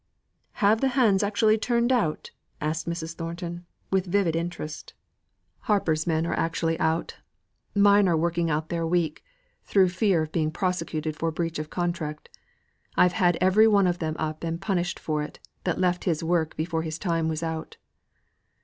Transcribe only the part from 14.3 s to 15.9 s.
and punished for it, that